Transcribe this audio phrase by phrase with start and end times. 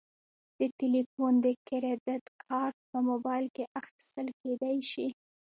[0.59, 5.07] د تلیفون د کریدت کارت په موبایل کې اخیستل کیدی شي.